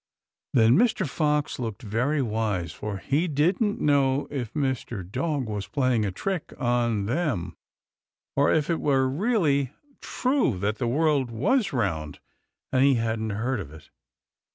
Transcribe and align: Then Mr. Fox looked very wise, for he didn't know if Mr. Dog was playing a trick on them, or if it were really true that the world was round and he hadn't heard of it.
Then 0.55 0.79
Mr. 0.79 1.07
Fox 1.07 1.59
looked 1.59 1.83
very 1.83 2.23
wise, 2.23 2.71
for 2.73 2.97
he 2.97 3.27
didn't 3.27 3.79
know 3.79 4.27
if 4.31 4.51
Mr. 4.55 5.07
Dog 5.07 5.45
was 5.45 5.67
playing 5.67 6.05
a 6.05 6.11
trick 6.11 6.53
on 6.57 7.05
them, 7.05 7.55
or 8.35 8.51
if 8.51 8.67
it 8.71 8.79
were 8.81 9.07
really 9.07 9.73
true 10.01 10.57
that 10.57 10.79
the 10.79 10.87
world 10.87 11.29
was 11.29 11.71
round 11.71 12.17
and 12.73 12.83
he 12.83 12.95
hadn't 12.95 13.29
heard 13.29 13.59
of 13.59 13.71
it. 13.71 13.91